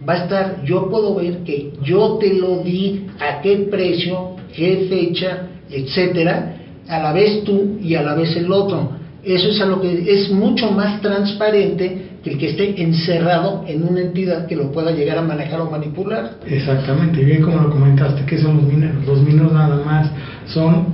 va 0.09 0.15
a 0.15 0.17
estar, 0.25 0.65
yo 0.65 0.89
puedo 0.89 1.15
ver 1.15 1.39
que 1.39 1.73
yo 1.83 2.19
te 2.21 2.35
lo 2.35 2.63
di, 2.63 3.07
a 3.19 3.41
qué 3.41 3.67
precio, 3.71 4.37
qué 4.55 4.87
fecha, 4.89 5.49
etcétera, 5.71 6.57
a 6.89 7.03
la 7.03 7.13
vez 7.13 7.43
tú 7.45 7.79
y 7.83 7.95
a 7.95 8.03
la 8.03 8.15
vez 8.15 8.37
el 8.37 8.51
otro. 8.53 8.91
Eso 9.25 9.49
es 9.49 9.61
a 9.61 9.67
lo 9.67 9.81
que 9.81 10.13
es 10.13 10.31
mucho 10.31 10.71
más 10.71 11.01
transparente 11.01 12.11
que 12.23 12.31
el 12.31 12.39
que 12.39 12.51
esté 12.51 12.81
encerrado 12.81 13.65
en 13.67 13.83
una 13.83 14.01
entidad 14.01 14.47
que 14.47 14.55
lo 14.55 14.71
pueda 14.71 14.93
llegar 14.93 15.19
a 15.19 15.23
manejar 15.23 15.61
o 15.61 15.69
manipular. 15.69 16.37
Exactamente, 16.47 17.25
bien 17.25 17.43
como 17.43 17.61
lo 17.61 17.71
comentaste, 17.71 18.25
¿qué 18.25 18.39
son 18.39 18.59
los 18.59 18.65
mineros? 18.65 19.05
Los 19.05 19.21
mineros 19.23 19.53
nada 19.53 19.85
más 19.85 20.11
son, 20.47 20.87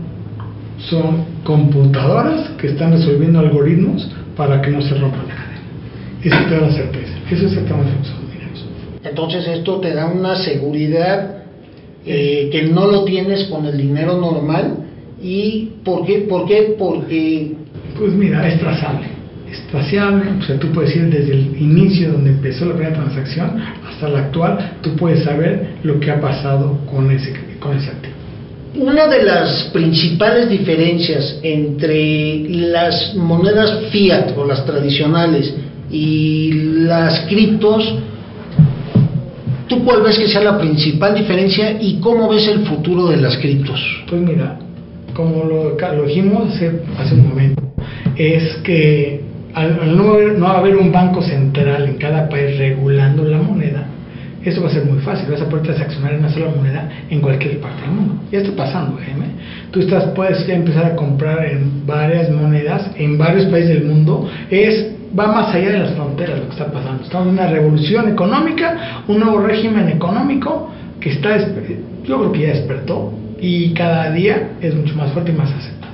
son 0.78 1.26
computadoras 1.44 2.50
que 2.58 2.68
están 2.68 2.92
resolviendo 2.92 3.40
algoritmos 3.40 4.10
para 4.34 4.62
que 4.62 4.70
no 4.70 4.80
se 4.80 4.94
rompa 4.94 5.18
la 5.18 5.34
cadena. 5.34 5.60
Eso 6.22 6.36
te 6.48 6.54
da 6.54 6.60
la 6.68 6.72
certeza. 6.72 7.12
Eso 7.30 7.46
es 7.46 7.52
exactamente 7.52 7.92
lo 7.92 7.98
que 7.98 8.08
son. 8.08 8.21
Entonces 9.04 9.46
esto 9.48 9.80
te 9.80 9.94
da 9.94 10.06
una 10.06 10.36
seguridad 10.36 11.42
eh, 12.04 12.48
que 12.50 12.64
no 12.64 12.86
lo 12.86 13.04
tienes 13.04 13.44
con 13.44 13.66
el 13.66 13.76
dinero 13.76 14.20
normal. 14.20 14.76
¿Y 15.22 15.70
por 15.84 16.04
qué? 16.04 16.26
¿Por 16.28 16.46
qué? 16.46 16.74
Porque... 16.78 17.52
Pues 17.98 18.12
mira, 18.12 18.46
es 18.48 18.58
trazable. 18.58 19.06
Es 19.50 19.60
traceable, 19.70 20.30
o 20.40 20.42
sea, 20.42 20.58
tú 20.58 20.68
puedes 20.68 20.96
ir 20.96 21.10
desde 21.10 21.32
el 21.32 21.56
inicio 21.60 22.12
donde 22.12 22.30
empezó 22.30 22.64
la 22.64 22.74
primera 22.74 22.96
transacción 22.96 23.60
hasta 23.86 24.08
la 24.08 24.20
actual, 24.20 24.78
tú 24.80 24.96
puedes 24.96 25.24
saber 25.24 25.74
lo 25.82 26.00
que 26.00 26.10
ha 26.10 26.18
pasado 26.18 26.78
con 26.90 27.10
ese, 27.10 27.34
con 27.60 27.76
ese 27.76 27.90
activo. 27.90 28.14
Una 28.74 29.06
de 29.08 29.22
las 29.22 29.64
principales 29.64 30.48
diferencias 30.48 31.38
entre 31.42 32.48
las 32.48 33.14
monedas 33.14 33.90
fiat 33.90 34.36
o 34.38 34.46
las 34.46 34.64
tradicionales 34.64 35.54
y 35.90 36.52
las 36.86 37.20
criptos 37.26 37.94
¿Tú 39.72 39.84
cuál 39.86 40.02
ves 40.02 40.18
que 40.18 40.28
sea 40.28 40.42
la 40.42 40.58
principal 40.58 41.14
diferencia 41.14 41.80
y 41.80 41.98
cómo 41.98 42.28
ves 42.28 42.46
el 42.46 42.66
futuro 42.66 43.06
de 43.06 43.16
las 43.16 43.38
criptos? 43.38 43.80
Pues 44.06 44.20
mira, 44.20 44.58
como 45.14 45.44
lo, 45.44 45.78
lo 45.78 46.02
dijimos 46.04 46.54
hace, 46.98 47.14
un 47.14 47.28
momento, 47.30 47.62
es 48.14 48.56
que 48.64 49.22
al, 49.54 49.96
no, 49.96 50.12
haber, 50.12 50.38
no, 50.38 50.48
haber, 50.48 50.76
un 50.76 50.92
banco 50.92 51.22
central 51.22 51.86
en 51.86 51.94
cada 51.94 52.28
país 52.28 52.58
regulando 52.58 53.24
la 53.24 53.38
moneda, 53.38 53.86
eso 54.44 54.60
va 54.60 54.68
a 54.68 54.72
ser 54.72 54.84
muy 54.84 54.98
fácil. 54.98 55.30
Vas 55.30 55.40
a 55.40 55.48
poder 55.48 55.64
transaccionar 55.64 56.12
en 56.12 56.18
una 56.18 56.28
sola 56.28 56.50
moneda 56.54 56.90
en 57.08 57.22
cualquier 57.22 57.58
parte 57.58 57.80
del 57.80 57.92
mundo. 57.92 58.16
Ya 58.30 58.40
está 58.40 58.54
pasando, 58.54 58.98
Jaime. 59.02 59.24
Tú 59.70 59.80
estás, 59.80 60.04
puedes 60.14 60.46
empezar 60.50 60.84
a 60.84 60.96
comprar 60.96 61.46
en 61.46 61.86
varias 61.86 62.30
monedas 62.30 62.90
en 62.98 63.16
varios 63.16 63.46
países 63.46 63.70
del 63.70 63.84
mundo. 63.84 64.28
Es 64.50 64.91
va 65.18 65.26
más 65.26 65.54
allá 65.54 65.70
de 65.70 65.78
las 65.78 65.94
fronteras 65.94 66.38
lo 66.38 66.46
que 66.46 66.52
está 66.52 66.72
pasando. 66.72 67.04
Estamos 67.04 67.28
en 67.28 67.34
una 67.34 67.46
revolución 67.48 68.08
económica, 68.08 69.04
un 69.08 69.20
nuevo 69.20 69.40
régimen 69.40 69.88
económico 69.88 70.70
que 71.00 71.10
está, 71.10 71.36
yo 71.38 72.18
creo 72.18 72.32
que 72.32 72.40
ya 72.40 72.48
despertó 72.48 73.12
y 73.40 73.72
cada 73.74 74.10
día 74.12 74.52
es 74.60 74.74
mucho 74.74 74.94
más 74.94 75.12
fuerte 75.12 75.32
y 75.32 75.34
más 75.34 75.50
aceptado. 75.52 75.92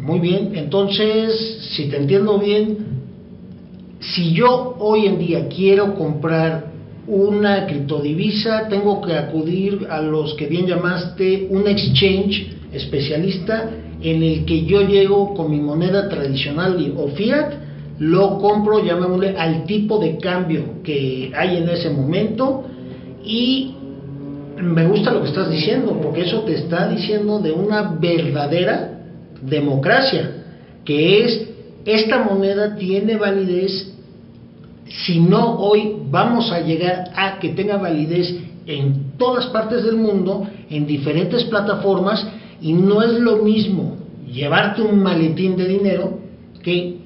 Muy 0.00 0.20
bien, 0.20 0.52
entonces, 0.54 1.70
si 1.74 1.88
te 1.88 1.96
entiendo 1.96 2.38
bien, 2.38 2.78
si 4.00 4.32
yo 4.32 4.76
hoy 4.78 5.06
en 5.06 5.18
día 5.18 5.48
quiero 5.48 5.94
comprar 5.94 6.68
una 7.06 7.66
criptodivisa, 7.66 8.68
tengo 8.68 9.00
que 9.00 9.14
acudir 9.14 9.86
a 9.90 10.00
los 10.00 10.34
que 10.34 10.46
bien 10.46 10.66
llamaste 10.66 11.48
un 11.50 11.66
exchange 11.66 12.54
especialista 12.72 13.70
en 14.00 14.22
el 14.22 14.44
que 14.44 14.64
yo 14.64 14.82
llego 14.82 15.34
con 15.34 15.50
mi 15.50 15.60
moneda 15.60 16.08
tradicional 16.08 16.94
o 16.96 17.08
fiat, 17.08 17.52
lo 17.98 18.38
compro, 18.38 18.84
llamémosle, 18.84 19.36
al 19.36 19.64
tipo 19.64 19.98
de 19.98 20.18
cambio 20.18 20.82
que 20.84 21.32
hay 21.36 21.56
en 21.56 21.68
ese 21.68 21.90
momento. 21.90 22.64
Y 23.24 23.74
me 24.62 24.86
gusta 24.86 25.10
lo 25.10 25.22
que 25.22 25.28
estás 25.28 25.50
diciendo, 25.50 25.98
porque 26.00 26.22
eso 26.22 26.42
te 26.42 26.54
está 26.54 26.88
diciendo 26.88 27.40
de 27.40 27.52
una 27.52 27.96
verdadera 28.00 29.00
democracia, 29.42 30.44
que 30.84 31.24
es, 31.24 31.48
esta 31.84 32.22
moneda 32.22 32.76
tiene 32.76 33.16
validez, 33.16 33.94
si 34.86 35.20
no 35.20 35.58
hoy 35.58 35.96
vamos 36.10 36.50
a 36.52 36.60
llegar 36.60 37.10
a 37.14 37.38
que 37.38 37.50
tenga 37.50 37.76
validez 37.76 38.34
en 38.66 39.12
todas 39.16 39.46
partes 39.46 39.84
del 39.84 39.96
mundo, 39.96 40.46
en 40.70 40.86
diferentes 40.86 41.44
plataformas, 41.44 42.26
y 42.60 42.72
no 42.72 43.02
es 43.02 43.12
lo 43.12 43.38
mismo 43.38 43.96
llevarte 44.32 44.82
un 44.82 45.02
maletín 45.02 45.56
de 45.56 45.66
dinero 45.66 46.18
que 46.62 46.96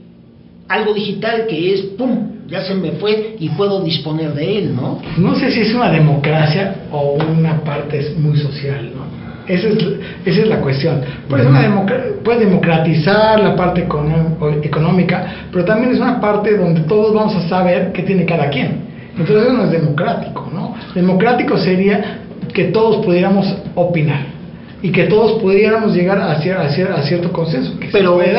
algo 0.69 0.95
digital 0.95 1.47
que 1.49 1.75
es, 1.75 1.81
¡pum!, 1.99 2.31
ya 2.49 2.63
se 2.63 2.75
me 2.75 2.93
fue 2.93 3.37
y 3.39 3.49
puedo 3.51 3.83
disponer 3.83 4.35
de 4.35 4.59
él, 4.59 4.77
¿no? 4.77 5.01
No 5.19 5.35
sé 5.35 5.51
si 5.51 5.61
es 5.61 5.75
una 5.75 5.91
democracia 5.91 6.87
o 6.91 7.15
una 7.15 7.61
parte 7.61 8.15
muy 8.19 8.37
social, 8.39 8.91
¿no? 8.95 9.23
Esa 9.47 9.69
es, 9.69 9.77
esa 10.25 10.43
es 10.43 10.49
la 10.49 10.61
cuestión. 10.61 11.01
Puedes, 11.29 11.47
puedes 12.23 12.41
democratizar 12.41 13.41
la 13.41 13.57
parte 13.57 13.87
económica, 14.63 15.47
pero 15.51 15.65
también 15.65 15.93
es 15.93 15.99
una 15.99 16.21
parte 16.21 16.57
donde 16.57 16.83
todos 16.83 17.13
vamos 17.13 17.35
a 17.37 17.49
saber 17.49 17.93
qué 17.93 18.03
tiene 18.03 18.25
cada 18.25 18.49
quien. 18.51 18.93
Entonces 19.19 19.45
eso 19.45 19.53
no 19.53 19.65
es 19.65 19.71
democrático, 19.73 20.49
¿no? 20.55 20.75
Democrático 20.95 21.59
sería 21.59 22.21
que 22.55 22.65
todos 22.65 23.05
pudiéramos 23.05 23.53
opinar 23.75 24.32
y 24.83 24.91
que 24.91 25.05
todos 25.05 25.41
pudiéramos 25.41 25.95
llegar 25.95 26.19
a, 26.19 26.33
a, 26.33 27.03
cierto 27.03 27.33
consenso, 27.33 27.79
que 27.79 27.89
pero, 27.93 28.21
se 28.21 28.35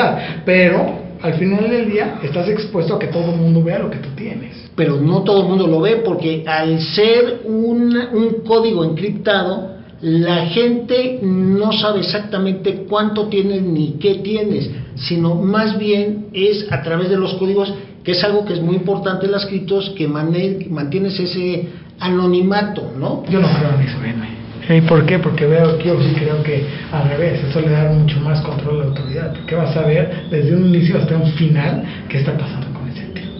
pero 0.45 1.03
al 1.21 1.33
final 1.35 1.69
del 1.69 1.89
día 1.89 2.19
estás 2.21 2.49
expuesto 2.49 2.95
a 2.95 2.99
que 2.99 3.07
todo 3.07 3.31
el 3.31 3.37
mundo 3.39 3.63
vea 3.63 3.79
lo 3.79 3.89
que 3.89 3.97
tú 3.97 4.09
tienes. 4.15 4.69
Pero 4.75 4.97
no 4.97 5.23
todo 5.23 5.43
el 5.43 5.47
mundo 5.47 5.67
lo 5.67 5.79
ve 5.79 6.01
porque 6.03 6.43
al 6.45 6.81
ser 6.81 7.43
un, 7.45 7.95
un 8.11 8.43
código 8.45 8.83
encriptado, 8.83 9.73
la 10.01 10.47
gente 10.47 11.19
no 11.21 11.71
sabe 11.71 12.01
exactamente 12.01 12.85
cuánto 12.89 13.27
tienes 13.27 13.61
ni 13.61 13.93
qué 13.93 14.15
tienes, 14.15 14.69
sino 14.95 15.35
más 15.35 15.79
bien 15.79 16.27
es 16.33 16.69
a 16.69 16.81
través 16.81 17.09
de 17.09 17.15
los 17.15 17.35
códigos, 17.35 17.73
que 18.03 18.11
es 18.11 18.23
algo 18.25 18.43
que 18.43 18.51
es 18.51 18.61
muy 18.61 18.75
importante 18.75 19.27
en 19.27 19.31
las 19.31 19.45
criptos, 19.45 19.91
que 19.91 20.09
mantienes 20.09 21.17
ese 21.17 21.69
anonimato, 22.01 22.91
¿no? 22.99 23.23
Yo 23.29 23.39
no 23.39 23.47
creo 23.47 23.79
en 23.79 23.87
eso, 23.87 24.32
¿Y 24.69 24.81
por 24.81 25.05
qué? 25.05 25.19
Porque 25.19 25.45
veo, 25.45 25.77
yo 25.79 26.01
sí 26.01 26.13
creo 26.15 26.41
que 26.41 26.65
al 26.91 27.09
revés, 27.09 27.43
eso 27.43 27.59
le 27.59 27.69
da 27.69 27.91
mucho 27.91 28.19
más 28.21 28.41
control 28.41 28.75
a 28.75 28.83
la 28.83 28.89
autoridad, 28.89 29.33
porque 29.33 29.55
vas 29.55 29.75
a 29.75 29.81
ver 29.81 30.27
desde 30.29 30.55
un 30.55 30.67
inicio 30.67 30.97
hasta 30.97 31.17
un 31.17 31.31
final 31.33 31.83
qué 32.07 32.19
está 32.19 32.37
pasando 32.37 32.67
con 32.79 32.87
ese 32.89 33.05
tema. 33.07 33.31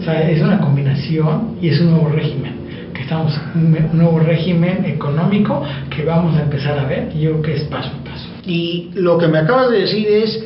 O 0.00 0.02
sea, 0.02 0.30
es 0.30 0.40
una 0.40 0.58
combinación 0.60 1.58
y 1.60 1.68
es 1.68 1.80
un 1.80 1.90
nuevo 1.90 2.08
régimen, 2.08 2.54
que 2.94 3.02
estamos, 3.02 3.38
un 3.54 3.88
nuevo 3.92 4.20
régimen 4.20 4.84
económico 4.86 5.62
que 5.94 6.04
vamos 6.04 6.36
a 6.36 6.42
empezar 6.42 6.78
a 6.78 6.84
ver 6.84 7.12
yo 7.12 7.32
creo 7.32 7.42
que 7.42 7.54
es 7.54 7.64
paso 7.64 7.90
a 7.90 8.04
paso. 8.04 8.28
Y 8.46 8.90
lo 8.94 9.18
que 9.18 9.28
me 9.28 9.38
acabas 9.38 9.70
de 9.70 9.80
decir 9.80 10.06
es 10.08 10.42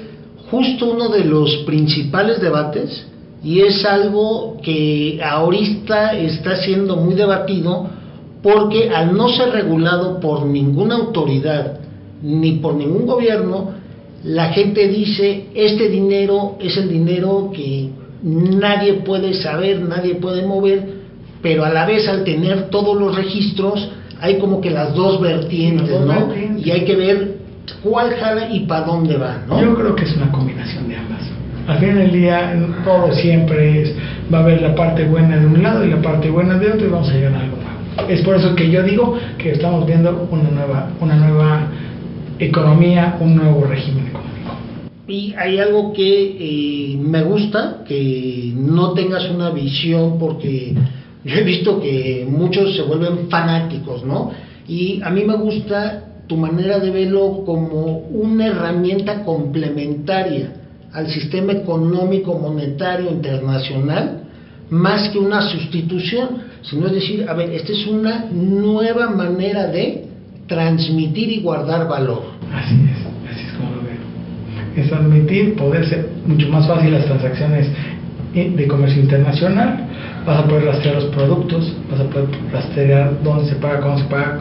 justo 0.50 0.90
uno 0.90 1.08
de 1.10 1.24
los 1.24 1.58
principales 1.58 2.40
debates 2.40 3.06
y 3.44 3.60
es 3.60 3.84
algo 3.84 4.58
que 4.62 5.20
ahorita 5.22 6.14
está 6.14 6.56
siendo 6.56 6.96
muy 6.96 7.14
debatido 7.14 7.99
porque 8.42 8.90
al 8.90 9.14
no 9.16 9.28
ser 9.28 9.50
regulado 9.50 10.18
por 10.20 10.46
ninguna 10.46 10.96
autoridad 10.96 11.78
ni 12.22 12.52
por 12.52 12.74
ningún 12.74 13.06
gobierno, 13.06 13.72
la 14.24 14.52
gente 14.52 14.88
dice, 14.88 15.46
este 15.54 15.88
dinero 15.88 16.56
es 16.60 16.76
el 16.76 16.88
dinero 16.88 17.50
que 17.54 17.90
nadie 18.22 18.94
puede 18.94 19.34
saber, 19.34 19.80
nadie 19.80 20.16
puede 20.16 20.46
mover, 20.46 21.00
pero 21.42 21.64
a 21.64 21.70
la 21.70 21.86
vez 21.86 22.06
al 22.08 22.24
tener 22.24 22.68
todos 22.68 22.98
los 22.98 23.16
registros, 23.16 23.90
hay 24.20 24.38
como 24.38 24.60
que 24.60 24.70
las 24.70 24.94
dos 24.94 25.20
vertientes, 25.20 25.98
¿no? 26.00 26.28
Y 26.58 26.70
hay 26.70 26.84
que 26.84 26.96
ver 26.96 27.36
cuál 27.82 28.14
jala 28.16 28.52
y 28.52 28.60
para 28.60 28.84
dónde 28.84 29.16
va, 29.16 29.42
¿no? 29.48 29.60
Yo 29.60 29.74
creo 29.74 29.94
que 29.94 30.04
es 30.04 30.14
una 30.16 30.30
combinación 30.30 30.88
de 30.88 30.96
ambas. 30.96 31.20
Al 31.66 31.78
final 31.78 31.98
del 31.98 32.12
día, 32.12 32.54
todo 32.84 33.12
siempre 33.12 33.82
es, 33.82 33.94
va 34.32 34.38
a 34.38 34.42
haber 34.42 34.60
la 34.60 34.74
parte 34.74 35.04
buena 35.04 35.38
de 35.38 35.46
un 35.46 35.62
lado 35.62 35.84
y 35.84 35.90
la 35.90 36.02
parte 36.02 36.28
buena 36.28 36.58
de 36.58 36.72
otro 36.72 36.86
y 36.86 36.90
vamos 36.90 37.08
a 37.08 37.14
llegar 37.14 37.34
a 37.34 37.40
algo 37.40 37.59
es 38.08 38.22
por 38.22 38.36
eso 38.36 38.54
que 38.54 38.70
yo 38.70 38.82
digo 38.82 39.18
que 39.38 39.52
estamos 39.52 39.86
viendo 39.86 40.28
una 40.30 40.50
nueva, 40.50 40.90
una 41.00 41.16
nueva 41.16 41.68
economía, 42.38 43.16
un 43.20 43.36
nuevo 43.36 43.64
régimen 43.64 44.08
económico. 44.08 44.30
Y 45.08 45.34
hay 45.36 45.58
algo 45.58 45.92
que 45.92 46.36
eh, 46.38 46.96
me 46.96 47.22
gusta, 47.22 47.82
que 47.86 48.52
no 48.54 48.92
tengas 48.92 49.28
una 49.30 49.50
visión, 49.50 50.18
porque 50.18 50.74
yo 51.24 51.34
he 51.34 51.42
visto 51.42 51.80
que 51.80 52.26
muchos 52.28 52.76
se 52.76 52.82
vuelven 52.82 53.28
fanáticos, 53.28 54.04
¿no? 54.04 54.30
Y 54.68 55.00
a 55.02 55.10
mí 55.10 55.24
me 55.24 55.36
gusta 55.36 56.04
tu 56.28 56.36
manera 56.36 56.78
de 56.78 56.90
verlo 56.90 57.42
como 57.44 57.98
una 58.10 58.46
herramienta 58.46 59.24
complementaria 59.24 60.52
al 60.92 61.08
sistema 61.08 61.52
económico 61.52 62.38
monetario 62.38 63.10
internacional 63.10 64.20
más 64.70 65.08
que 65.08 65.18
una 65.18 65.42
sustitución, 65.42 66.49
sino 66.62 66.86
es 66.86 66.92
decir, 66.92 67.26
a 67.28 67.34
ver, 67.34 67.50
esta 67.50 67.72
es 67.72 67.86
una 67.86 68.26
nueva 68.30 69.10
manera 69.10 69.66
de 69.66 70.04
transmitir 70.46 71.30
y 71.30 71.40
guardar 71.40 71.88
valor. 71.88 72.22
Así 72.52 72.74
es, 72.74 73.32
así 73.32 73.46
es 73.46 73.52
como 73.54 73.70
lo 73.76 73.82
veo. 73.82 74.00
Es 74.76 74.88
transmitir, 74.88 75.54
poder 75.56 75.86
ser 75.86 76.08
mucho 76.26 76.48
más 76.48 76.66
fácil 76.66 76.92
las 76.92 77.04
transacciones 77.04 77.68
de 78.34 78.66
comercio 78.68 79.02
internacional, 79.02 79.86
vas 80.24 80.44
a 80.44 80.48
poder 80.48 80.66
rastrear 80.66 80.96
los 80.96 81.06
productos, 81.06 81.72
vas 81.90 82.00
a 82.00 82.04
poder 82.04 82.28
rastrear 82.52 83.22
dónde 83.22 83.48
se 83.48 83.56
paga, 83.56 83.80
cómo 83.80 83.98
se 83.98 84.04
paga, 84.04 84.40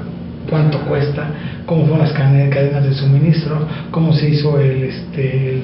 cuánto 0.50 0.80
cuesta, 0.82 1.28
cómo 1.66 1.86
fueron 1.86 2.06
las 2.06 2.14
cadenas 2.14 2.84
de 2.84 2.94
suministro, 2.94 3.68
cómo 3.92 4.14
se 4.14 4.30
hizo 4.30 4.60
el, 4.60 4.84
este, 4.84 5.50
el 5.54 5.64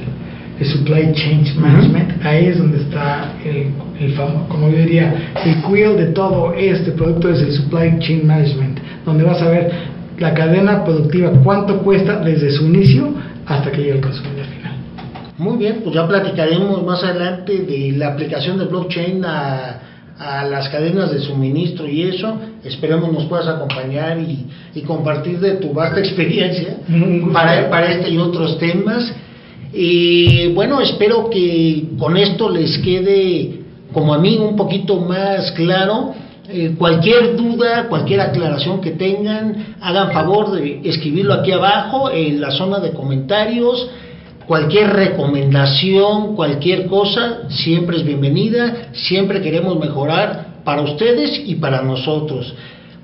el 0.59 0.65
supply 0.65 1.11
chain 1.13 1.43
management, 1.59 2.25
ahí 2.25 2.45
es 2.47 2.57
donde 2.57 2.77
está 2.77 3.33
el, 3.43 3.67
el 3.99 4.13
famoso, 4.13 4.47
como 4.47 4.69
yo 4.69 4.77
diría, 4.77 5.31
el 5.43 5.55
quill 5.63 5.97
de 5.97 6.07
todo 6.13 6.53
este 6.53 6.91
producto 6.91 7.29
es 7.29 7.41
el 7.41 7.51
supply 7.51 7.99
chain 7.99 8.25
management, 8.25 8.79
donde 9.05 9.23
vas 9.23 9.41
a 9.41 9.49
ver 9.49 9.71
la 10.17 10.33
cadena 10.33 10.83
productiva, 10.83 11.31
cuánto 11.43 11.79
cuesta 11.79 12.19
desde 12.19 12.51
su 12.51 12.65
inicio 12.65 13.09
hasta 13.45 13.71
que 13.71 13.81
llega 13.81 13.95
al 13.95 14.01
consumidor 14.01 14.45
final. 14.45 14.73
Muy 15.37 15.57
bien, 15.57 15.81
pues 15.83 15.93
ya 15.93 16.07
platicaremos 16.07 16.83
más 16.85 17.03
adelante 17.03 17.59
de 17.59 17.93
la 17.97 18.13
aplicación 18.13 18.57
del 18.57 18.69
blockchain 18.69 19.25
a, 19.25 19.81
a 20.17 20.45
las 20.45 20.69
cadenas 20.69 21.11
de 21.11 21.19
suministro 21.19 21.87
y 21.87 22.03
eso. 22.03 22.39
Esperemos 22.63 23.11
nos 23.11 23.25
puedas 23.25 23.47
acompañar 23.47 24.17
y, 24.19 24.45
y 24.73 24.81
compartir 24.81 25.39
de 25.39 25.55
tu 25.55 25.73
vasta 25.73 25.99
experiencia 26.05 26.77
para, 27.33 27.69
para 27.69 27.91
este 27.91 28.09
y 28.09 28.17
otros 28.17 28.57
temas. 28.57 29.13
Y 29.77 30.47
bueno, 30.53 30.79
espero 30.79 31.29
que 31.29 31.83
con 31.99 32.15
esto 32.15 32.49
les 32.49 32.77
quede, 32.77 33.59
como 33.91 34.13
a 34.13 34.17
mí, 34.17 34.37
un 34.37 34.55
poquito 34.55 35.01
más 35.01 35.51
claro. 35.51 36.13
Eh, 36.47 36.75
cualquier 36.77 37.35
duda, 37.35 37.87
cualquier 37.89 38.21
aclaración 38.21 38.79
que 38.79 38.91
tengan, 38.91 39.75
hagan 39.81 40.13
favor 40.13 40.53
de 40.53 40.79
escribirlo 40.85 41.33
aquí 41.33 41.51
abajo 41.51 42.09
en 42.09 42.39
la 42.39 42.51
zona 42.51 42.79
de 42.79 42.91
comentarios. 42.91 43.89
Cualquier 44.47 44.93
recomendación, 44.93 46.37
cualquier 46.37 46.85
cosa, 46.85 47.49
siempre 47.49 47.97
es 47.97 48.05
bienvenida. 48.05 48.91
Siempre 48.93 49.41
queremos 49.41 49.77
mejorar 49.77 50.61
para 50.63 50.83
ustedes 50.83 51.41
y 51.45 51.55
para 51.55 51.81
nosotros. 51.81 52.53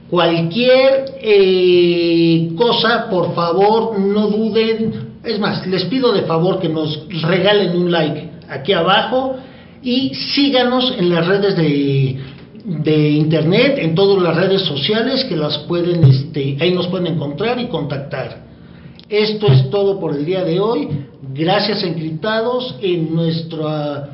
Cualquier 0.09 1.15
eh, 1.21 2.49
cosa, 2.55 3.09
por 3.09 3.35
favor, 3.35 3.99
no 3.99 4.27
duden 4.27 5.10
es 5.23 5.39
más, 5.39 5.65
les 5.67 5.85
pido 5.85 6.11
de 6.13 6.23
favor 6.23 6.59
que 6.59 6.69
nos 6.69 7.07
regalen 7.21 7.75
un 7.75 7.91
like 7.91 8.29
aquí 8.49 8.73
abajo 8.73 9.35
y 9.83 10.13
síganos 10.13 10.93
en 10.97 11.09
las 11.09 11.27
redes 11.27 11.55
de, 11.55 12.19
de 12.65 13.09
internet, 13.09 13.77
en 13.77 13.95
todas 13.95 14.21
las 14.21 14.35
redes 14.35 14.61
sociales 14.63 15.23
que 15.25 15.35
las 15.35 15.59
pueden, 15.59 16.03
este, 16.03 16.57
ahí 16.59 16.73
nos 16.73 16.87
pueden 16.87 17.07
encontrar 17.07 17.59
y 17.59 17.67
contactar. 17.67 18.51
Esto 19.09 19.47
es 19.51 19.69
todo 19.69 19.99
por 19.99 20.15
el 20.15 20.25
día 20.25 20.43
de 20.43 20.59
hoy. 20.59 20.87
Gracias 21.33 21.83
encriptados. 21.83 22.75
En 22.81 23.13
nuestra 23.13 24.09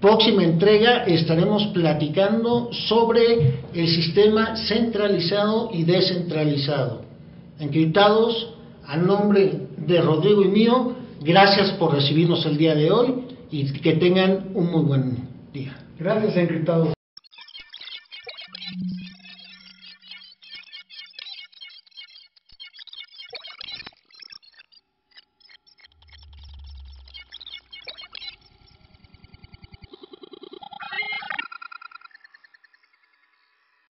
próxima 0.00 0.44
entrega 0.44 1.04
estaremos 1.04 1.66
platicando 1.68 2.68
sobre 2.72 3.62
el 3.72 3.88
sistema 3.88 4.56
centralizado 4.56 5.70
y 5.72 5.84
descentralizado. 5.84 7.02
Encriptados, 7.58 8.48
a 8.84 8.96
nombre 8.96 9.61
de 9.86 10.00
Rodrigo 10.00 10.42
y 10.42 10.48
mío, 10.48 10.92
gracias 11.22 11.72
por 11.72 11.94
recibirnos 11.94 12.44
el 12.46 12.56
día 12.56 12.74
de 12.74 12.90
hoy 12.90 13.14
y 13.50 13.72
que 13.80 13.94
tengan 13.94 14.50
un 14.54 14.70
muy 14.70 14.82
buen 14.82 15.28
día. 15.52 15.76
Gracias, 15.98 16.36
encriptados. 16.36 16.92